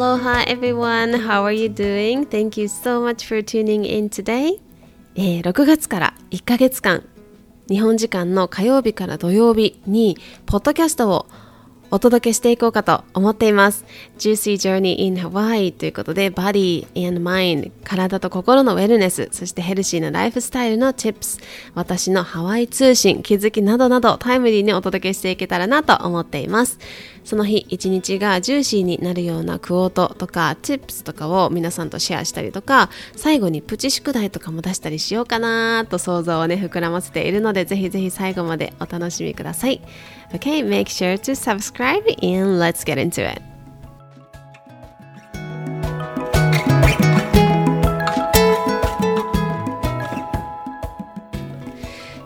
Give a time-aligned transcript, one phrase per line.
[0.00, 2.24] Aloha everyone, how are you doing?
[2.24, 4.58] Thank you so much for tuning in today.
[5.14, 7.04] えー、6月から1ヶ月間、
[7.68, 10.16] 日本時間の火曜日から土曜日に、
[10.46, 11.26] ポッドキャストを
[11.90, 13.84] お届けしていこうかと思っています。
[14.18, 21.42] Juicy Journey in Hawaii ということで、Body and Mind 体と心のウェルネス、そしてヘルシーなライフスタイルの Tips
[21.74, 26.78] 私のハワイ通信、気づきなどなどタイムリーにお届けしていけたらなと思っています。
[27.24, 39.80] その日一日がジューシーになるようなクオートとかチップスとかを皆さんとシェアしたりとか、最後にプチ宿題とかも出したりしようかなと想像をね、膨らませているので、ぜひぜひ最後までお楽しみください。
[40.32, 43.49] OK make sure to subscribe and let's get into it.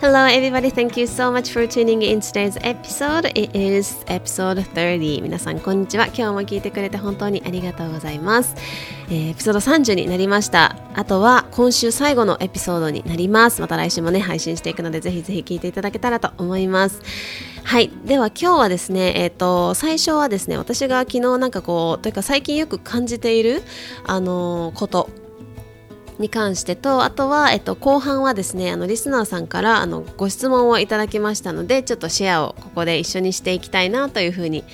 [0.07, 0.69] Hello, everybody.
[0.69, 3.25] Thank you so much for tuning in today's episode.
[3.35, 5.23] It is episode 30.
[5.23, 6.09] 皆さん、こんにちは。
[6.09, 8.55] 今日も聞いてくれて本当にありがとうございます。
[9.09, 10.77] えー、エピソード30になりました。
[10.95, 13.63] あとは今週最後のエピソードになります。
[13.63, 17.01] また来週もね、配信していくので、ぜひぜひ聞いていただけたらと思います。
[17.63, 17.91] はい。
[18.05, 23.63] では今日はですね、えっ、ー、と、最初はですね、私が昨日なんかこう、というか最近よく感じている、
[24.05, 25.09] あのー、こと
[26.19, 34.65] に関してとあとは、えっと、後半はですねあのリスナーさんからあのご質問をいただきましたのでちょっとシェアをここで一緒にしていきたいなというふうに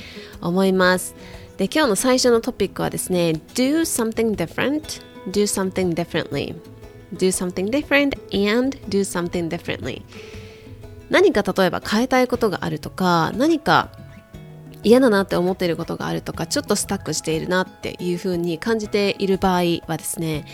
[0.41, 1.15] 思います。
[1.57, 6.55] で今日の最初のトピックはですね Do something different do something differently.
[7.13, 10.03] Do something different and do something differently.
[11.11, 13.91] 何か例えば変えたいことがあるとか何か
[14.83, 20.45] 嫌だなって思っていることがあるとかちょっとスタックしているなっていうふうに感じている場合はですね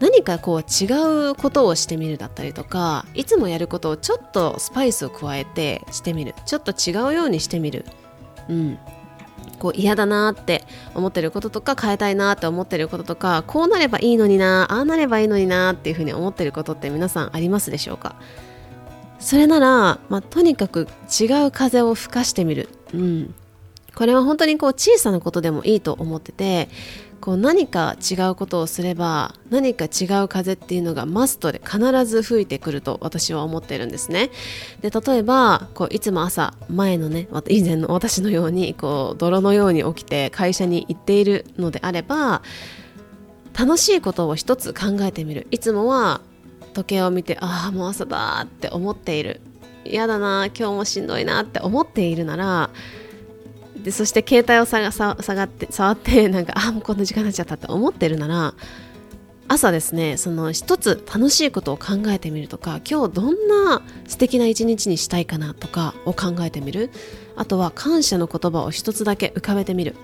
[0.00, 6.34] 何かこう違うことをしてみるだったりとかいつもやることをちょっとスパイスを加えてしてみる。
[6.46, 7.84] ちょっと違うようにしてみる、
[8.48, 8.78] うん、
[9.58, 18.16] こう嫌だなって思ってることとか変えたいなって思ってることとかこうなればいいのになああなればいいのになっていうふうに思ってることって皆さんありますでしょうか？
[19.20, 23.34] それなら、まあ、とにかく違う風を吹かしてみる、うん、
[23.94, 26.68] これは本当にこう小さなことでもいいと思ってて
[27.24, 34.30] こう何か違うことをすれば何か違う風っていうのがマストで必ず吹いてくると私は思ってるんですね。
[34.82, 42.42] で例えばこういつも朝前のね以前の私のようにこう泥のように起きて会社に行っているのであれば
[43.58, 45.46] 楽しいことを一つ考えてみる。
[45.50, 46.20] いつもは
[46.74, 49.40] 時計を見てああもう朝だって思っている。
[49.86, 52.70] 嫌だな今日もしんどいなって思っているなら
[53.84, 58.54] でそして携帯を下が下がって触って なんかあもうこんな時間になっちゃったって思ってるなら
[59.46, 66.90] 朝ですねその一つ楽しいことを考えてみるとか今日どんな素敵な一日にしたいかなとかを考えてみる。
[67.36, 69.96] あとは感謝の言葉を一つだけ浮かべてみる。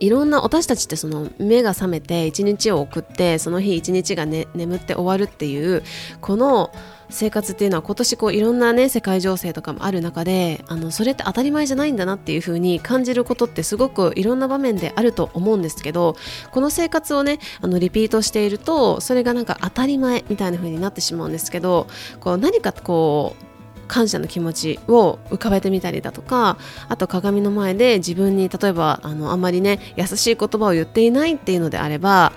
[0.00, 5.82] いろんな私たちってその目が覚めて一日を送ってその日一日が、ね、眠って終わるっていう
[6.20, 6.70] この
[7.10, 16.16] 生活っていうのは今年こういろんなね世界情勢とかもある中であのそれって当たり前じゃないんだなっていう風に感じることってすごくいろんな場面であると思うんですけど
[16.50, 21.86] この生活をねあのリピートしているとそれがなんか当たり前みたいな風になってしまうんですけど
[22.20, 23.48] こう何かこう
[23.88, 26.58] 感謝の気持ちを浮かべてみたりだとか
[26.88, 32.32] あと鏡の前で自分に例えばあのあんまりね優しい言葉を言っていないっていうのであれば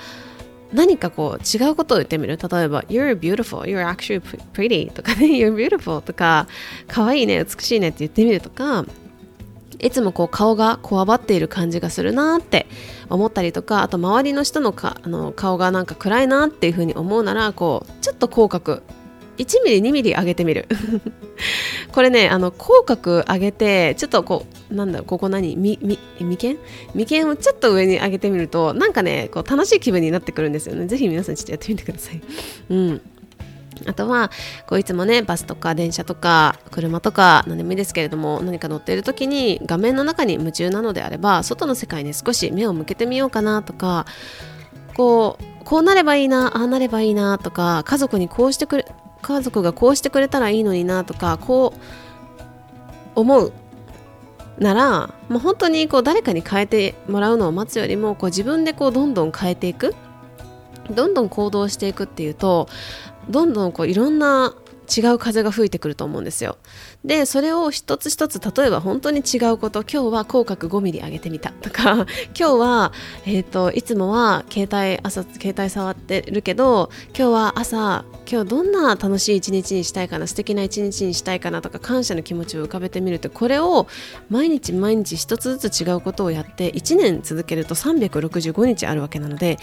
[0.73, 2.37] 何かこう違うことを言ってみる。
[2.37, 4.21] 例えば You're beautiful, you're actually
[4.53, 5.27] pretty とかね。
[5.41, 6.47] You're beautiful とか
[6.87, 8.85] 可愛いね美しいねって言ってみるとか
[9.79, 12.67] いつもこう顔がこわばっている感じがするなって
[13.09, 18.83] 思ったりとかあと周りの人のかあの顔がなんか暗いなっていうふうに思うならこうちょっと口角
[19.37, 20.67] 1ミリ2ミリ上げてみる。
[21.91, 25.55] これねあの口角上げてちょっとこうなんだここ何？
[25.55, 26.57] みみ眉間？
[26.93, 30.87] 眉間をちょっと上に上げてみるとなんかねこう楽しい気分になってくるんですよね。
[30.87, 32.21] ぜひ皆さんちょっとやってみてください。
[32.69, 33.01] うん。
[33.87, 34.29] あとは
[34.67, 44.05] こういつもねバスとか電車とか車とか何でもいいですけれども何か乗っている時に画面の中に夢中なのであれば外の世界に少し目を向けてみようかなとか
[44.95, 48.85] こうこうなればいいなああなればいいなとか家族にこうしてくれ
[49.21, 51.73] 家族がこうしてくれたらいいのになとかこ
[53.15, 53.53] う思う。
[54.59, 59.95] なら、もう本当にこう誰かに変えてもらうのを待つよりもこう自分でこうどんどん変えていく。
[60.89, 62.67] どんどん行動していくっていうと
[63.29, 64.53] どんどんこういろんな
[64.93, 66.57] 違う風が吹いてくると思うんですよ。
[67.05, 72.07] でそれを一つ一つ例えば本当に違うこと今日は口角5ミリ上げてみたとか
[72.37, 72.91] 今日は、
[73.25, 83.87] えーと、いつもは携帯朝携帯触ってるけど今日は朝今日どんな楽しい一日にしたいかな素敵な一日にしたいかなとか感謝の気持ちを浮かべてみるとこれを
[84.29, 89.59] 毎日毎日一つずつ違うことをやって1年続けると365日あるわけなので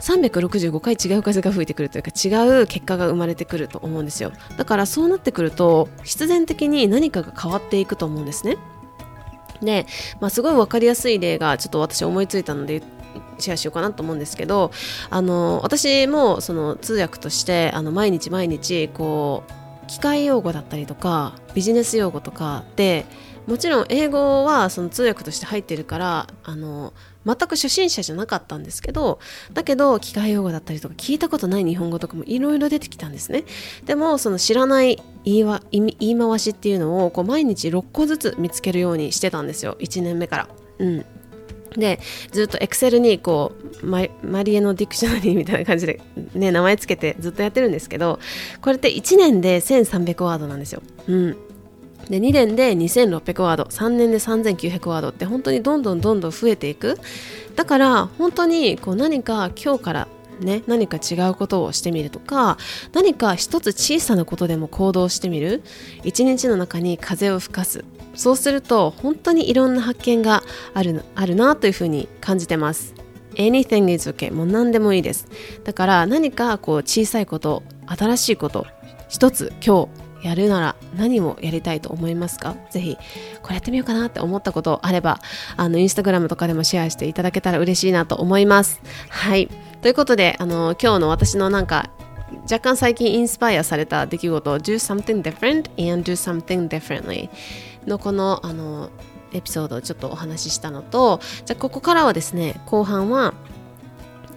[0.00, 4.32] 365回違う風が吹いてくるというか違う結果が生まれてくると思うんですよ。
[4.56, 8.56] だからそうなってくると必然的に何かが変わっていくと思うんですね。
[9.62, 9.86] で、
[10.20, 12.82] まあ、すごい分かりやすい例がちょっと私思いついたので
[13.38, 14.70] シェアしようかなと思うんですけど
[15.10, 23.06] あの私もその通訳としてあの毎日毎日こう機械用語だったりとかビジネス用語とかで
[23.46, 26.92] もちろん英語はその通訳として入ってるからあの
[27.24, 29.20] 全く初心者じゃなかったんですけど
[29.52, 33.44] だけど機械用語だったりとか聞いたことない日本語とかもいろいろ出てきたんですね。
[33.84, 39.76] でもその知らない言い言い回しっていうのをこう毎日6個ずつ見つけるようにしてたんですよ。
[39.80, 40.48] 1年目から。
[40.78, 41.06] うん。
[41.76, 42.00] で
[42.32, 43.52] ずっとエクセルにこ
[43.82, 46.00] うマリエのディクショナリーみたいな感じで、
[46.34, 48.18] ね、名前つけてずっとやってるんですけど
[48.60, 50.82] これって1年で1300ワードなんですよ。
[51.08, 51.36] うん、
[52.08, 53.64] で2年で2600ワード。
[53.64, 55.08] 3年で3900ワード。
[55.10, 56.98] って本当にどんどんどんどん増えていく。
[57.54, 60.08] だから本当にこう何か今日から
[60.40, 62.58] ね、何か違うことをしてみるとか
[62.92, 65.62] 何か一つ小さなことでも行動してみる。
[66.04, 67.84] 一日の中に風を吹かす。
[68.16, 70.42] そうすると本当にいろんな発見が
[70.74, 72.94] あるあるなというふうに感じてます。
[73.34, 75.28] Anything is okay もう何でもいいです。
[75.64, 78.66] だから何かこう小さいこと新しいこと
[79.08, 79.88] 一つ今
[80.20, 82.56] 日やるなら何をやりたいと思いますか？
[82.70, 82.96] ぜひ
[83.42, 85.20] これやってみようかなって思ったことあれば
[85.56, 88.80] あのインスタグラムとかでもシェアしていただけたら嬉しいなと思います。
[89.10, 89.48] はい。
[89.82, 91.90] ということであの今日の私のなんか
[92.50, 97.28] 若干最近インスパイアされた出来事 Do something different and do something differently
[97.86, 98.90] のこのあの
[99.32, 103.34] エピソードをちょっとお話ししたのとじゃあここからはですね後半は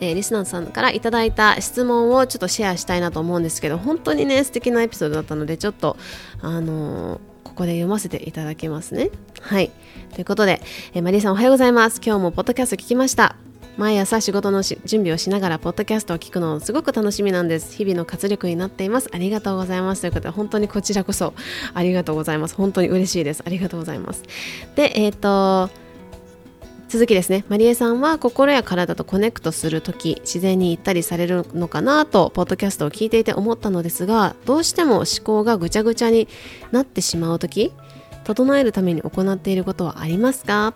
[0.02, 5.98] えー、リスナーさんからいただいた質問をちょっとシェアしたいなと思うんですけど本当にね素敵なエピソードだったのでちょっと
[6.42, 9.10] あのー、ここで読ませていただきますね。
[9.42, 9.72] はい。
[10.14, 10.62] ということで、
[10.94, 12.00] えー、マリーさんおはようございます。
[12.04, 13.49] 今日もポッドキャスト聞きました。
[13.80, 17.74] 毎朝仕事の準備をしながらポッドキャストを聞くのすごく楽しみなんです。
[17.78, 19.08] 日々の活力になっています。
[19.14, 20.02] ありがとうございます。
[20.02, 21.34] ということで本当にこちらこそ
[21.74, 22.56] ありがとうございます。
[22.56, 23.42] 本当に嬉しいです。
[23.46, 24.24] ありがとうございます。
[24.76, 25.70] でえっ、と
[26.90, 27.46] 続きですね。
[27.48, 36.28] マリエさんは心や体とコネクトする時自然に行ったりされるのかなとポッドキャストを聞いていて思ったのですがどうしても思考がぐちゃぐちゃに
[36.74, 37.72] なってしまう時
[38.26, 40.74] 整えるために行っていることはありますか？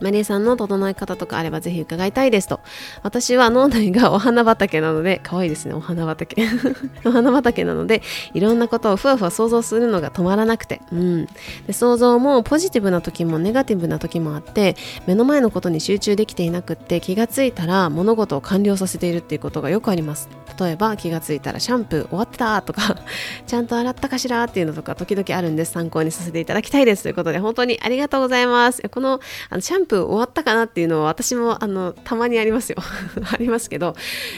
[0.00, 2.60] マリエさんの整え方とかあればぜひ伺いたいですと。
[3.02, 6.46] 私は脳内がお花畑なので、可愛いですね、お花畑。
[7.04, 8.02] お花畑なので、
[8.34, 10.80] いろんなことをふわふわ想像するのが止まらなくて。
[10.92, 11.26] うん。
[11.66, 14.76] で想像もポジティブな時もネガティブな時もあって、
[15.06, 20.28] 目の前のことに集中できていなくって、気がついたら物事を完了させているっていうことがよくあります。
[20.58, 22.96] 例えば気がついたらシャンプー終わったとか
[23.46, 29.20] ちゃんと洗ったかしらっていうのとか時々あるんです参考にさせていただきたいですということで本当にありがとうございますこの
[29.50, 32.78] あのシャンプー終わったかなっていうのは私もあのたまにありますよ。
[33.30, 33.94] ありますけど、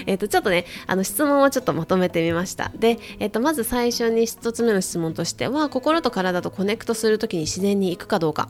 [0.06, 2.72] えー、とちょっとねあの質問をちょっとまとめてみました。
[2.74, 8.48] で、えー、とまず最初に1つ目の質問としては心と体とコネクトする時に自然に行くかどうか。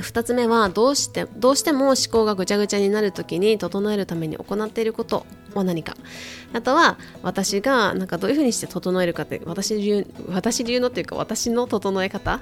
[0.00, 5.96] 2つ目はどうしてどうしても思考がぐちゃぐちゃになるときに整えるために行っていることは何か。
[6.52, 12.40] あとは私がなんかどういうふうにして整えるかって私流私流のっていうか私の整え方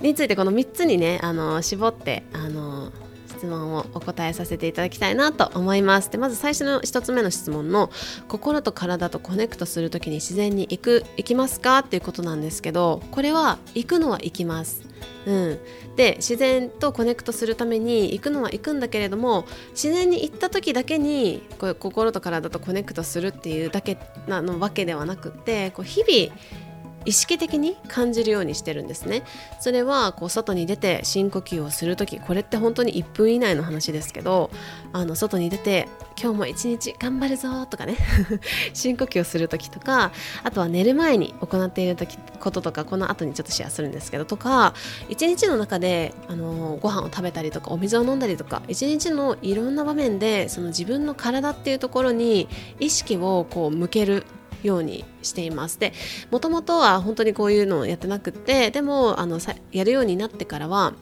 [0.00, 2.92] についてこの3つにねあの絞ってあの
[3.38, 6.10] 質問をお答えさせていただきたいなと思います。
[6.10, 7.90] でまず最初の1つ目の質問の
[8.26, 14.82] 心と体と connect する時に自然に行く行きますかっていうことなんですけどこれは行くのは行きます。
[15.26, 15.58] うん、
[15.96, 26.67] で自然と connect するために行くのは行くんだけれども自然に行った時だけにこう心と体とコネクトするっていうだけなのわけではなくってこう日々
[27.04, 29.22] 意識的に感じるようにしてるんですね。
[29.60, 34.50] それはこう外に出て深呼吸をする時これって本当に1分以内の話ですけど
[34.92, 35.88] あの外に出て
[36.20, 37.96] 今日も一日頑張るぞとかね
[38.74, 40.12] 深呼吸をする時とか
[40.42, 44.74] あとは寝る前に行っている時こととかこの後にちょっとシェアするんですけどとか
[45.08, 52.48] 一日の中であのご飯を食べたりとかお水を飲んだりとか一日のいろんな場面でその自分の体っていうところに
[52.80, 54.24] 意識をこう向ける
[54.62, 55.78] ようにしています。
[55.78, 55.92] で
[56.30, 59.38] もともとは本当にこういうのをやってなくてでもあの
[59.72, 60.94] やるようになってからは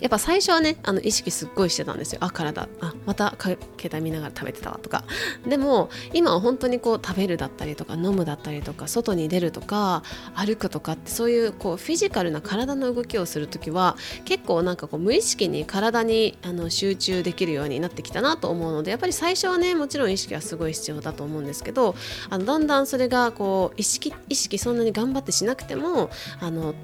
[0.00, 2.18] やっぱ最初はねあの意識すっごいしてたんですよ。
[2.22, 2.68] あ体。
[2.80, 3.58] あまた携
[3.92, 5.04] 帯見ながら食べてたわとか。
[5.46, 10.02] でも今は本当にこう食べるだったりとか飲むだったりとか外に出るとか
[10.34, 21.94] 歩くとかってそういうこうフィジカルな体の動きをする時は結構なんかこう無意識に体にあの集中できるようになってきたなと思うのでやっぱり最初はねもちろん意識はすごい必要だと思うんですけど
[22.30, 26.74] あのだんだんそれがこう意識意識そんなに頑張ってしなくてもあの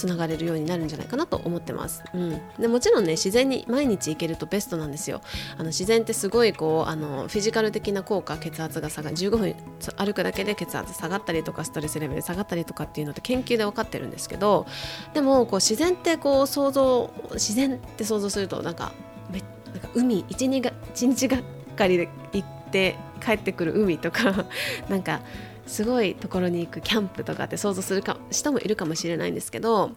[0.00, 5.20] つながれるようになるんじゃないかなと思ってます、うん、でもちろんね自然に毎日行けるとベストなんですよ。
[5.56, 9.16] あの自然ってすごいこうあのフィジカル的な効果血圧が下がる。
[9.16, 9.54] 15分
[9.96, 14.66] 歩くだけで血圧下がったりとかストレスレベル下がったりとかっていうのって研究で分かってるんですけど
[15.12, 18.92] でもこう自然ってこう想像自然って想像するとなんか
[19.30, 19.42] め
[19.72, 21.38] なんか海一日が一日が
[21.80, 24.44] かりで行って帰ってくる海とか
[24.88, 25.20] なんか
[25.70, 29.92] すごいところに行くキャンプとかって想像するか人もいるかもしれないんですけど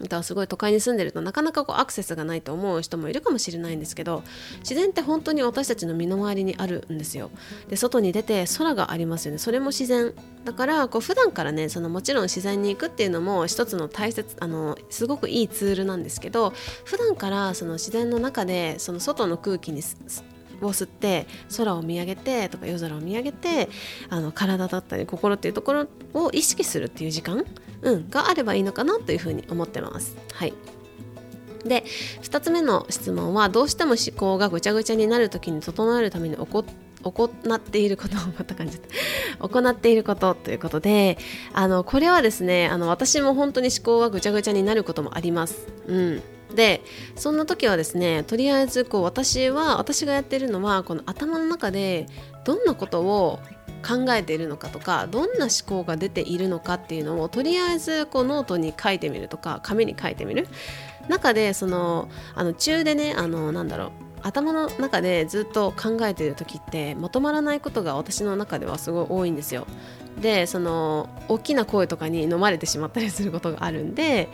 [0.00, 4.24] あとはすごい都会に住んでるとなかなかこうアクセスがないと思う人もいるかもしれないんですけど
[4.60, 7.30] 自然って本当に私たちの身の回りにあるんですよ。
[7.68, 9.38] で外に出て空がありますよね。
[9.38, 10.12] それも自然
[10.44, 16.52] だからこう普段からねそのもちろん自然に行くっていうのも一つの大切あのすごくいいツールなんですけど
[16.84, 19.82] 普段からその自然の中でその外の空気に
[20.60, 23.68] を吸って空を見上げてとか夜空を見上げて
[24.08, 27.44] あの体だったり心っていうところを意識するっていう時間、
[27.82, 30.16] うん、があればいいのかなというふうに思ってます。
[30.32, 30.54] はい
[31.64, 31.82] で
[32.22, 36.64] 2つ目の質問はどうしても思考がぐちゃぐちゃになる時に整えるために行
[37.54, 38.78] っていることまた感じ
[39.40, 41.18] 行っていることということで
[41.52, 45.66] あのこれはですねあの私も本当に思考がぐちゃぐちゃになることもあります。
[45.86, 46.22] うん
[46.54, 46.82] で
[47.16, 52.06] そんな時はですねとりあえずこう私は私がやってるのはこの頭の中で
[52.44, 53.40] どんなことを
[53.86, 60.48] 考えているのかとかどんな思考が出ているのかっていうのをとりあえずこうノートに書いてみるとか紙に書いてみる。
[61.08, 69.66] 中でそのあの中でねあのなんだろう頭の中でずっと考えてる時ってまとまらないことが私の中ではすごい多いんですよ。
[70.20, 74.28] でその大きな声とかに飲まれてしまったりすることがあるんで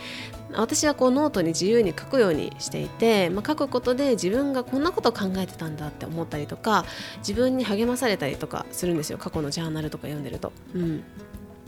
[0.53, 6.85] 私はこうノートに自由に書くようにしていて、まあ、書くことで自分がこんなこと考えてたんだって思ったりとか
[7.21, 10.53] 自分に励まされたりとかするんですよ過去のジャーナルとか読んでると。
[10.75, 11.03] うん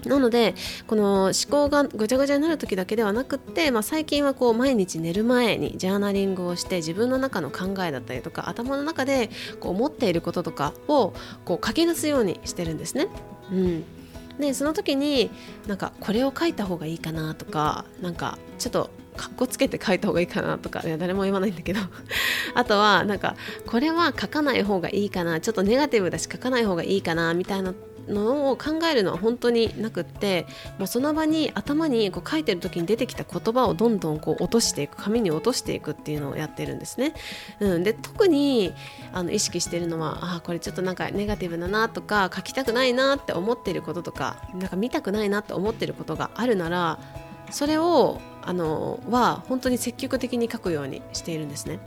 [0.07, 0.55] なので
[0.87, 9.31] この思考がぐちゃぐちゃになる時だけではなくって、まあ、最近はこう毎日寝る前にジャーナリングをして自分の中の考えだったりとか頭の中で
[9.61, 11.13] こう思っていることとかを
[11.45, 13.09] こう書き出すようにしてるんですね。
[13.51, 13.85] うん
[14.39, 15.31] でその時に
[15.67, 21.81] なんかこれを書いた方がいいかなとかなんかちょっとかっこつけて書いた方がいいかなとかいや誰も言わないんだけど
[22.55, 27.75] あとはなんかこれは書かない方がいいかなちょっとネガティブだし書かない方がいいかなみたいな
[28.09, 30.47] のを考えるのは本当になくって
[30.79, 37.15] もうその場に頭にこう書いてる時に出てきた言葉をどんどんこう落としていく紙に落としていくっていうのをやってるんですね。
[37.61, 38.73] うん、で特に
[39.13, 46.99] あの意識してるのはあこれちょっとなんかネガティブだなとか書きたくないなって思ってることとかなんか見たくないなって思ってることがあるなら
[47.51, 51.79] それをあのは本当に積極的に書くようにしているんですね。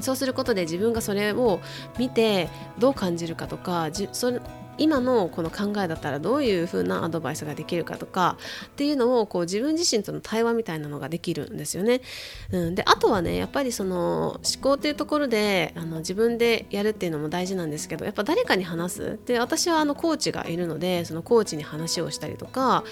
[0.00, 1.60] そうすることで自分がそれを
[1.98, 2.48] 見て
[2.78, 4.32] どう感じるかとかじそ
[4.78, 8.36] 今のこの考えだったらどういう風なアドバイスができるかとか
[8.66, 12.00] っていうのをこう自分自身との対話みたいなのができるんですよね。
[12.50, 19.18] うん、であとはねやっぱりその思考っていうところであの自分でやるっていうのも大事なんですけどやっぱ誰かに話す。
[19.26, 22.84] で私はあのコーチがいるのでそのコーチに話をしたりとか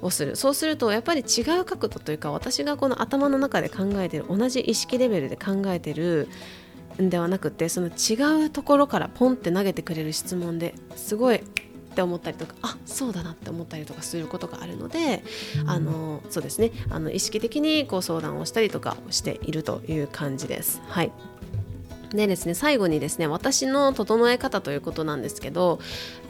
[0.00, 0.36] をする。
[0.36, 6.28] そうするとやっぱり違う角度というか私がこの頭の中で考えてる同じ意識レベルで考えてる
[6.98, 11.42] ではなくてその違うところからポンって投げてくれる質問ですごいっ
[11.94, 15.22] て思ったりとかあそうだなって思ったりとかすることがあるので
[15.66, 20.80] あのそうですねあの意識的にこう相談をしたりとかしているという感じです。
[20.88, 21.12] はい
[22.10, 25.78] でですね最後にですね私の整え方ということなんですけど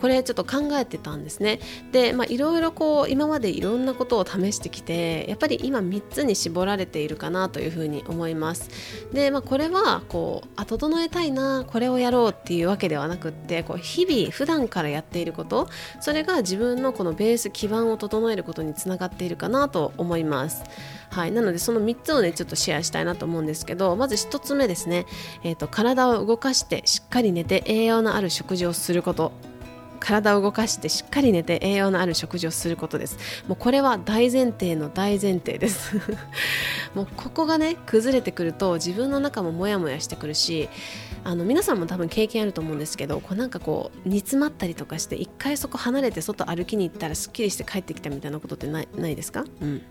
[0.00, 1.60] これちょっと考えてたんですね。
[1.92, 8.70] でいろいろこう今までいろんなことを試してきてやっぱり今3つに絞られているかなというふうに思います。
[9.12, 15.68] でまあこれはこうあ整えたいなこれをやろうっていうわけではなくってこう日々普段からやっていること
[16.00, 20.62] それが自分のこのベース基盤を整えることにつながっているかなと思います。
[21.10, 25.06] はい、なのでその3つをねちょっとシェアしたいなと思うんですけどまず1つ目ですね、
[25.42, 29.32] えーと、体を動かしてしっかり寝て栄養のある食事をすること。
[30.00, 33.18] 体を動かしてしっかり寝て栄養のある食事をすることです。
[33.48, 35.96] もうこれは大前提の大前提です。
[36.94, 40.68] もうここがね崩れてくると自分の中もモヤモヤしてくるし
[41.24, 49.44] あの皆さんも多分経験あると思うんですけどこうなんかこう煮詰まったりとかして一回そこ離れて外歩きに行ったらすっきりして帰ってきたみたいなことってないないですか？
[49.60, 49.82] うん。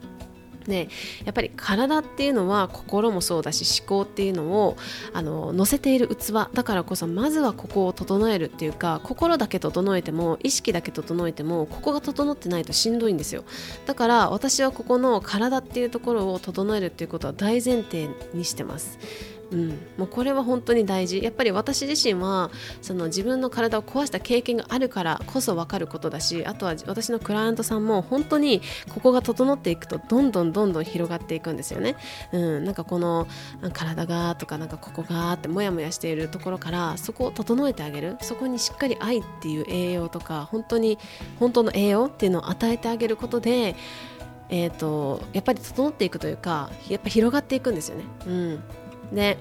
[0.68, 0.90] で
[1.26, 4.78] やっぱり体っていうのは心もそうだし思考っていうのを
[5.14, 6.34] あの乗せている器。
[6.54, 13.44] だからこそまずはここを整えるっていうか心だけ整えても意識だけ整えてもここが整ってないとしんどいんですよ。
[13.86, 19.00] だから私はここの体っていうところを整えるっていうことは大前提にしてます。
[19.52, 21.22] うん、もうこれは本当に大事。
[21.24, 22.52] やっぱり私自身は
[22.82, 31.96] その自分の体を壊した経験があるからこそ分かることだしあとは私のクライアントさんも本当にここが整っていくとどんどんどんどん広がっていくんですよね、
[32.32, 33.28] うん、なんかこの
[33.74, 38.18] 体がとかなんかここがってモヤモヤしているところからそこを整えてあげる。
[38.22, 40.98] そこにしっかり愛っていう栄養とか本当に
[41.40, 43.76] 本当の栄養っていうのを与えてあげることで
[44.50, 48.04] えー、とやっぱり整っていくというかやっぱ広がっていくんですよね。
[48.26, 48.64] うん、
[49.12, 49.38] で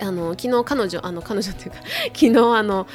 [0.00, 1.76] あの昨日彼女あの彼女っていうか
[2.14, 2.86] 昨日あの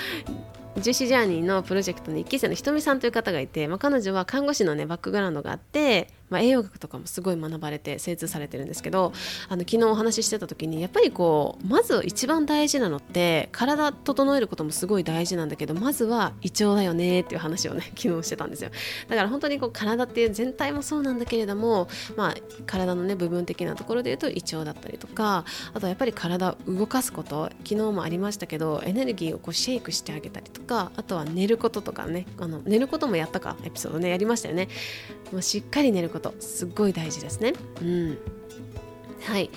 [0.78, 9.14] ジュシジャーニーのプロジェクトの1期生のひとみさんという方がいて、まあ、彼女は看護師のねバックグラウンドがあってまあ、栄養学とかもすごい学ばれて精通されてるんですけど
[9.50, 18.72] あの昨日お話ししてた時にやっぱりこうまず一番大事なのって体整えることもすごい大事なんだけどまずは胃腸だよねっていう話をね昨日してたんですよ。
[19.10, 21.88] だから本当にこう体っていう全体もそうなんだけれども、
[22.18, 22.36] まあ、
[22.66, 34.68] 体のね部分的なところで言うと胃腸だったりとかあとはやっぱり体を動かすこと昨日もありましたけどエネルギーをこうシェイクしてあげたりとかあとは寝ることとかねあの寝ることもやったかエピソードねやりましたよね。
[35.32, 36.23] もうしっかり寝ること。
[36.24, 37.54] とすっごい大事ですね。
[37.82, 38.18] うん。
[39.26, 39.50] はい、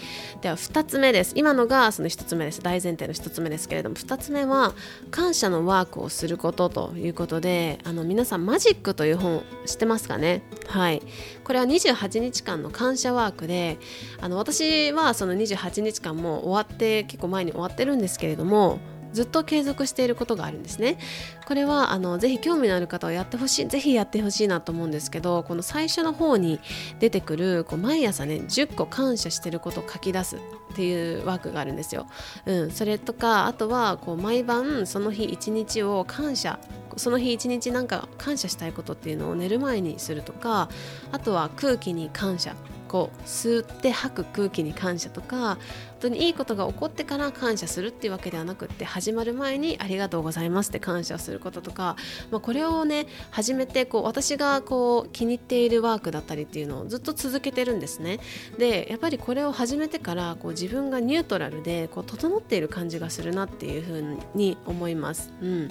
[0.42, 1.32] では2つ目です。
[1.34, 2.60] 今のがその1つ目です。
[2.60, 4.74] 大前提の1つ目ですけれども2つ目は
[5.10, 10.42] 感謝のワークをすることということであの皆さんマジックという本知ってますかね？
[10.68, 11.02] はい。
[11.42, 13.78] これは28日間の感謝ワークで
[14.20, 18.78] あの私はその28日間も終わって結構前に終わってるんですけれども
[19.12, 20.98] ずっと継続していることがあるんですね。
[21.46, 26.60] これはあのぜひ興味のある方はやってほしいぜひやってほしいなと思うんですけどこの最初の方に
[26.98, 30.38] 出てくるこう毎朝ね10個感謝してることを書き出すっ
[30.74, 32.06] ていうワークがあるんですよ、
[32.46, 36.58] うん、それとかあとはこう毎晩その日一日を感謝
[36.96, 40.68] その日一日なんか感謝したいことっていうのを寝る前にするとか
[41.12, 42.54] あとは空気に感謝
[42.96, 45.58] こう吸って吐く空気に感謝とか本
[46.00, 51.96] 当にいいことが起こってから感謝するっていうわけではなくって始まる前にありがとうございますって感謝をすることとか、
[52.30, 58.18] まあ、これをね始めてこう私がこう気に入っているワークだったりっていうのをずっと続けてるんですね。
[58.56, 65.68] でやっぱりこれを始めてからこう自分がニュートラルでこう整っている感じがするなっていうふうに思います、うん、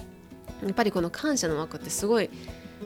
[0.64, 2.30] やっぱりこの感謝のワークってすごい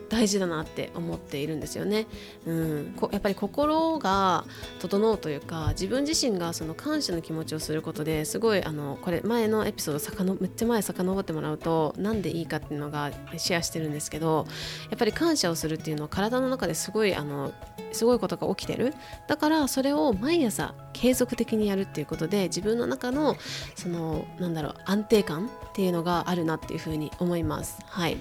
[0.10, 2.08] 大事だなって思っているんですよね。
[2.46, 4.46] うん、やっぱり心が
[4.80, 14.48] 整うというか自分自身がその感謝の気持ちをすることですごいあのこれ前のエピソードさかのめっちゃ前遡ってもらうと何でいいかっていうのがシェアしてるんですけど
[14.90, 17.54] やっぱり感謝をするっていうのは体の中ですごいあの
[17.92, 18.94] すごいことが起きてる
[19.28, 23.36] だからそれを毎朝継続的にやるっていうことで自分の中の
[23.76, 27.80] そのなんだろう安定感っていうのがあるなっていうふうに思います。
[27.86, 28.18] はい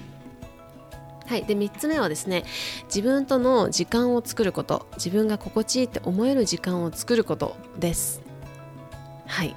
[1.29, 2.43] はい、で3つ目はですね
[2.85, 4.87] 自分との時間を作ること。
[4.95, 8.21] 自分が心地いいって思える時間を作ることです。
[9.27, 9.55] はい。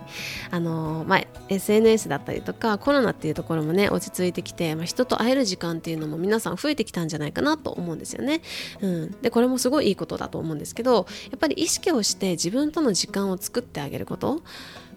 [0.51, 8.43] あのー、まあ、SNS だったりとかコロナっていうところもね落ち着いてきて、まあ、人と会える時間っていうのも皆さん増えてきたんじゃないかなと思うんですよね。
[8.83, 14.43] うん、でこれもすごいいいことだと思うんですけどやっぱり意識をして自分との時間を作ってあげること。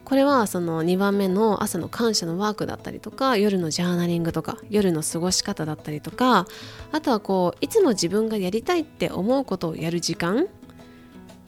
[0.06, 6.46] これはその2番目の朝の感謝のワークだったりとか夜のジャーナリングとか夜の過ごし方だったりとか
[6.92, 10.48] あとはこういつも自分がやりたいって思うことをやる時間。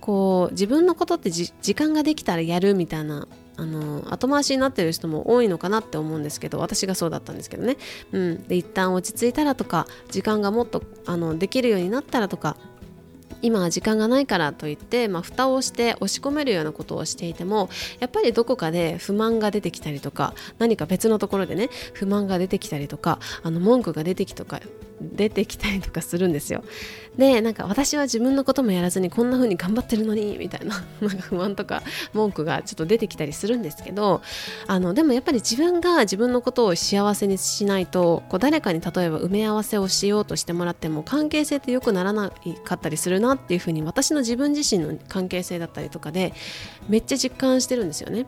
[0.02, 7.76] こう自分のことって時間ができたらやるみたいなあの後回しになってる人も多いのかなって思うんですけど私がそうだったんですけどね、
[8.14, 12.56] うん、で一旦落ち着いたらとか時間がもっとあのできるようになったらとか
[13.48, 17.70] 今は時間がないからといって、まあ、蓋をして押し込めるようなことをしていても
[18.02, 24.60] やっぱりどこかで不満が出てきたりとか何か別のところでね不満が出てきたりとかあの文句が出てきとか
[25.02, 26.64] 出てきたりとかするんですよ
[27.18, 31.84] でなんか私は自分のこともやらずにこんな風に頑張ってるのにみたいな なんか不満とか
[32.14, 34.22] 文句がちょっと出てきたりするんですけど
[34.68, 42.32] あのでもやっぱり自分が自分のことを幸せにしないとこう誰かに例えば埋め合わせをしようとしてもらっても関係性って良くならな
[42.64, 46.34] かったりするなっていう風に私の自分自身の関係性だったりとかで
[46.88, 48.26] めっちゃ実感してるんですよね。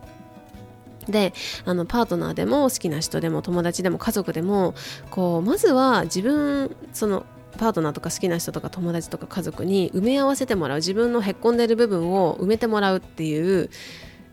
[1.11, 1.33] で
[1.65, 4.73] あのパートナーでも好きな人でも友達でも家族でも
[5.09, 7.25] こうまずは自分その
[7.57, 10.77] パートナーとか好きな人とか友達とか家族に埋め合わせてもらう。
[10.77, 13.69] 自分のへっこんでる部分を埋めてもらうっていう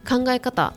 [0.08, 0.74] 考え方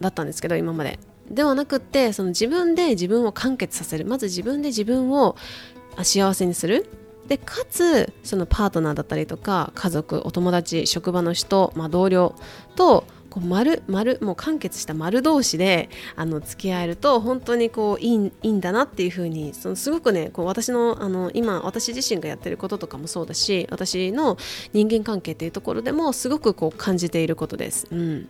[0.00, 0.98] だったんですけど今まで。
[1.30, 4.04] ではなくってその自分で自分を完結させる。
[4.04, 5.36] まず自分で自分を
[6.02, 6.88] 幸せにする。
[7.26, 12.34] でかつそのパートナーだったりとか家族お友達職場の人、まあ、同僚
[12.74, 13.04] と
[13.38, 24.36] こう丸丸もう完結した丸同士であの付き合えると本当にこういいいいんだなっていうふうにそのすごくねこう私のあの今私自身がやってることとかもそうだし私の
[24.72, 27.86] 人間関係っていうところでもすごくこう感じていることです。
[27.90, 28.28] うん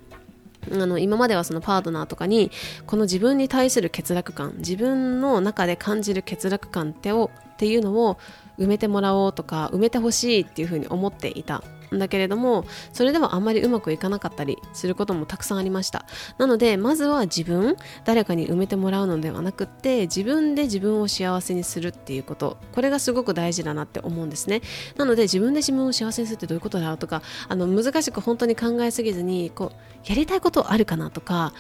[0.71, 2.51] あの今まではそのパートナーとかに
[2.85, 8.19] この自分に対する欠落感自分の中で感じる欠落感ってをっていうのを
[8.59, 16.05] 埋めてもらおうとか埋めてほしいっていうふうに思っていただけれどもそれではあんまりうまくいかなかったりすることもたくさんありました。
[16.39, 22.59] なのでまずは自分誰かに埋めてもらうのではなくって自分で自分を幸せにするっていうこと。
[22.73, 24.63] これがすごく大事だなって思うんですね。
[24.97, 31.53] なので自分で自分を幸せにするってどういうことだろうとかあの難しく本当に考えすぎずにこうやりたいことあるかなとか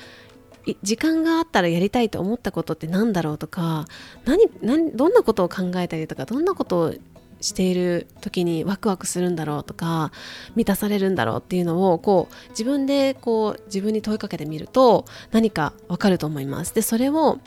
[0.82, 3.86] 時間があったらやりたいと思ったことって何だろうとか
[4.24, 6.94] 何何どんなことを考えたりとかどんなことを
[7.40, 10.12] している時にワクワクするんだろうとか
[10.57, 16.74] 満たされるんだろうっていうのをこう自分でこう自分に問いかけてみると何かわかると思います。
[16.74, 17.38] でそれを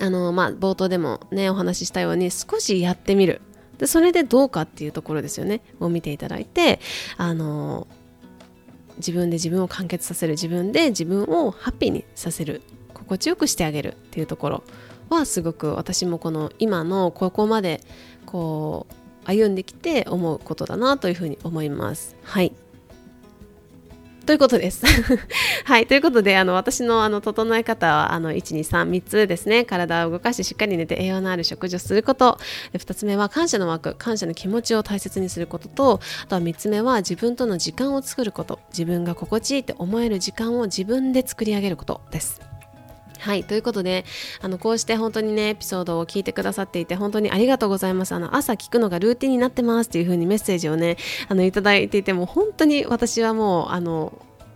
[0.00, 3.40] あのまあ冒頭でもねお話ししたように少しやってみる。
[3.78, 5.62] でそれでどうかっていうところですよね。
[5.80, 6.80] を見ていただいて
[7.16, 7.86] あの
[8.98, 10.32] 自分で自分を完結させる。
[10.34, 12.62] 自分で自分をハッピーにさせる。
[12.94, 14.64] 心地よくしてあげるっていうところ
[15.10, 17.80] はすごく私もこの今のここまで
[18.24, 22.16] こう歩んできて思うことだなというふうに思います。
[22.22, 22.52] はい
[24.24, 24.84] ということです。
[25.64, 25.86] はい。
[25.86, 29.64] ということで、あの、私の、あの、整え方は、あの、1、2、3、3つですね。
[29.64, 32.38] 体を動かししっかり寝て栄養のある食事をすること。
[32.72, 38.60] で2つ目は、感謝の枠、感謝の気持ちを大切にすることと、あとは3つ目は、自分との時間を作ること。
[38.70, 42.51] 自分が心地いいって思える時間を自分で作り上げることです。
[43.22, 43.44] はい。
[43.44, 44.04] ということで、
[44.40, 48.12] あの、こうして本当にね、エピソードを聞いてくださっていて、本当にありがとうございます。
[48.16, 50.96] あの、朝聞くのがルーティンになってますっていう風にメッセージをね、
[51.28, 54.12] あの、いただいていて、も本当に私はもう、あの、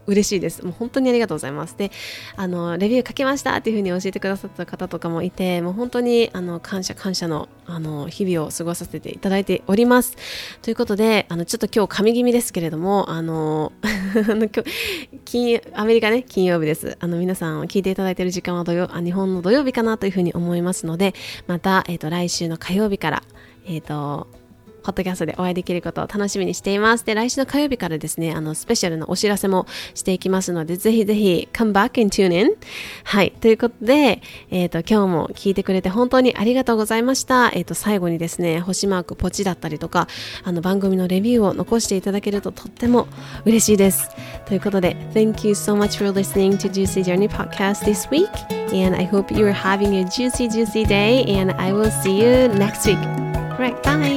[0.07, 0.65] 嬉しいです。
[0.65, 1.77] もう本当にありがとうございます。
[1.77, 1.91] で、
[2.37, 10.17] あの、レビュー書きましたっていうふうに教えてくださった方とかもいて、もう本当に、あの、感謝感謝の、あの、日々を過ごさせていただいております。
[10.63, 13.73] ということで、あの、ちょっと今日神気味ですけれども、あの、
[15.25, 16.97] 金、アメリカね、金曜日です。
[17.01, 21.15] あの、皆さん聞いていただいている時間は土曜、あ日本の土曜日かなというふうに思いますので、
[21.47, 23.23] また、えっ、ー、と、来週の火曜日から、
[23.67, 24.29] えっ、ー、と、
[24.87, 27.05] ポッドキャストでお会いできることを楽しみにしています。
[27.05, 32.51] で、来週の火曜日からですね、あの、スペシャルなお知らせもしていきますので、ぜひぜひ、come back and tune in.
[33.03, 33.33] はい。
[33.33, 34.23] ということで、
[34.53, 37.51] えっ、ー、と、今日も聞いてくれて本当にありがとうございました。
[37.53, 40.07] えっ、ー、と、最後にですね、星マークポチだったりとか、
[40.45, 43.09] あの、番組のレビューを残していただけるととっても
[43.45, 44.09] 嬉しいです。
[44.47, 48.31] ということで、Thank you so much for listening to Juicy Journey Podcast this week.
[48.73, 51.25] And I hope you are having a juicy, juicy day.
[51.25, 52.99] And I will see you next week.
[53.59, 54.16] Right, bye.